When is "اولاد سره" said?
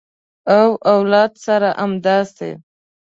0.93-1.69